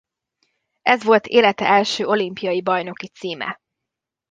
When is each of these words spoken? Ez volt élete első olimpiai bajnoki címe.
Ez 0.81 1.03
volt 1.03 1.27
élete 1.27 1.65
első 1.65 2.05
olimpiai 2.05 2.61
bajnoki 2.61 3.07
címe. 3.07 3.61